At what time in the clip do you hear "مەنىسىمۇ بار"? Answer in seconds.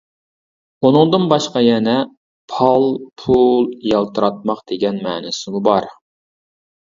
5.09-5.89